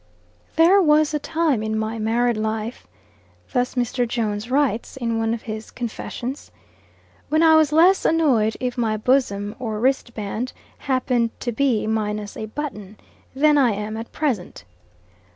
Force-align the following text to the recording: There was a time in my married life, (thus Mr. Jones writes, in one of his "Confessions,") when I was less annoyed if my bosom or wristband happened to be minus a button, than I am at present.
There 0.55 0.81
was 0.81 1.13
a 1.13 1.19
time 1.19 1.61
in 1.61 1.77
my 1.77 1.99
married 1.99 2.35
life, 2.35 2.87
(thus 3.53 3.75
Mr. 3.75 4.07
Jones 4.07 4.49
writes, 4.49 4.97
in 4.97 5.19
one 5.19 5.31
of 5.31 5.43
his 5.43 5.69
"Confessions,") 5.69 6.49
when 7.29 7.43
I 7.43 7.55
was 7.55 7.71
less 7.71 8.03
annoyed 8.03 8.57
if 8.59 8.79
my 8.79 8.97
bosom 8.97 9.55
or 9.59 9.79
wristband 9.79 10.53
happened 10.79 11.29
to 11.41 11.51
be 11.51 11.85
minus 11.85 12.35
a 12.35 12.47
button, 12.47 12.97
than 13.35 13.59
I 13.59 13.73
am 13.73 13.95
at 13.95 14.11
present. 14.11 14.63